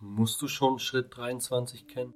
[0.00, 2.14] Musst du schon Schritt 23 kennen?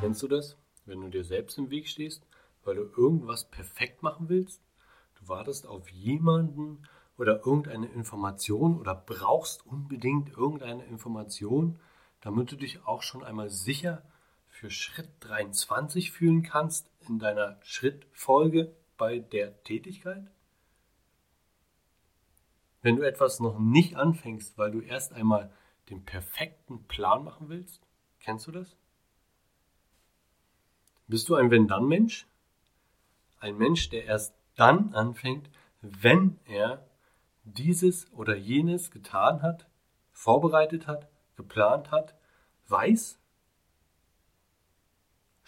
[0.00, 0.56] Kennst du das,
[0.86, 2.26] wenn du dir selbst im Weg stehst,
[2.64, 4.60] weil du irgendwas perfekt machen willst?
[5.20, 6.82] Du wartest auf jemanden
[7.16, 11.78] oder irgendeine Information oder brauchst unbedingt irgendeine Information,
[12.20, 14.02] damit du dich auch schon einmal sicher
[14.60, 20.30] für Schritt 23 fühlen kannst in deiner Schrittfolge bei der Tätigkeit?
[22.82, 25.50] Wenn du etwas noch nicht anfängst, weil du erst einmal
[25.88, 27.80] den perfekten Plan machen willst,
[28.18, 28.76] kennst du das?
[31.08, 32.26] Bist du ein Wenn-Dann-Mensch?
[33.38, 35.48] Ein Mensch, der erst dann anfängt,
[35.80, 36.86] wenn er
[37.44, 39.70] dieses oder jenes getan hat,
[40.12, 42.14] vorbereitet hat, geplant hat,
[42.68, 43.20] weiß?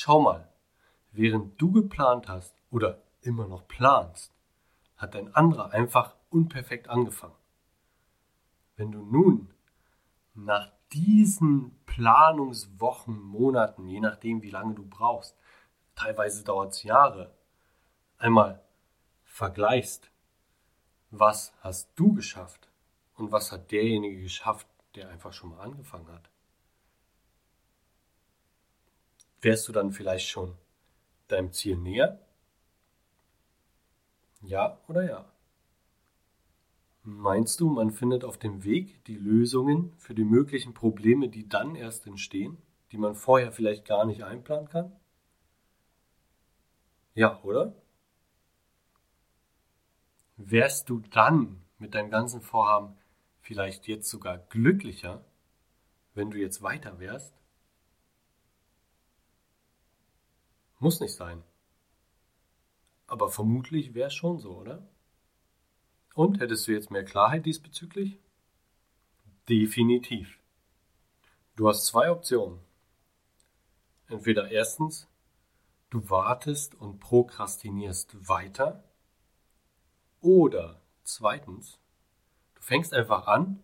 [0.00, 0.48] Schau mal,
[1.10, 4.32] während du geplant hast oder immer noch planst,
[4.96, 7.34] hat ein anderer einfach unperfekt angefangen.
[8.76, 9.52] Wenn du nun
[10.34, 15.36] nach diesen Planungswochen, Monaten, je nachdem wie lange du brauchst,
[15.96, 17.34] teilweise dauert es Jahre,
[18.18, 18.62] einmal
[19.24, 20.12] vergleichst,
[21.10, 22.68] was hast du geschafft
[23.16, 26.30] und was hat derjenige geschafft, der einfach schon mal angefangen hat.
[29.40, 30.54] Wärst du dann vielleicht schon
[31.28, 32.20] deinem Ziel näher?
[34.42, 35.32] Ja oder ja?
[37.02, 41.74] Meinst du, man findet auf dem Weg die Lösungen für die möglichen Probleme, die dann
[41.74, 42.58] erst entstehen,
[42.92, 44.92] die man vorher vielleicht gar nicht einplanen kann?
[47.14, 47.74] Ja, oder?
[50.38, 52.96] wärst du dann mit deinem ganzen Vorhaben
[53.40, 55.24] vielleicht jetzt sogar glücklicher,
[56.14, 57.37] wenn du jetzt weiter wärst?
[60.78, 61.42] Muss nicht sein.
[63.06, 64.86] Aber vermutlich wäre es schon so, oder?
[66.14, 68.18] Und hättest du jetzt mehr Klarheit diesbezüglich?
[69.48, 70.38] Definitiv.
[71.56, 72.60] Du hast zwei Optionen.
[74.08, 75.08] Entweder erstens,
[75.90, 78.84] du wartest und prokrastinierst weiter
[80.20, 81.78] oder zweitens,
[82.54, 83.62] du fängst einfach an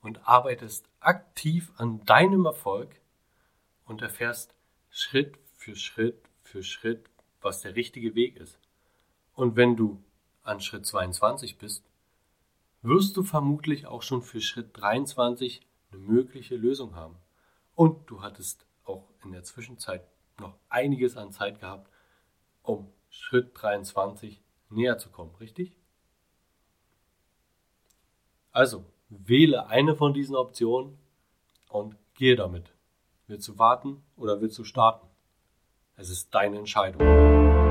[0.00, 3.00] und arbeitest aktiv an deinem Erfolg
[3.84, 4.54] und erfährst
[4.90, 7.10] Schritt für Schritt für Schritt,
[7.40, 8.60] was der richtige Weg ist.
[9.34, 10.00] Und wenn du
[10.44, 11.82] an Schritt 22 bist,
[12.80, 17.16] wirst du vermutlich auch schon für Schritt 23 eine mögliche Lösung haben.
[17.74, 20.06] Und du hattest auch in der Zwischenzeit
[20.38, 21.90] noch einiges an Zeit gehabt,
[22.62, 24.40] um Schritt 23
[24.70, 25.76] näher zu kommen, richtig?
[28.52, 30.98] Also, wähle eine von diesen Optionen
[31.68, 32.70] und gehe damit.
[33.26, 35.08] Willst du warten oder willst du starten?
[35.96, 37.63] Es ist deine Entscheidung.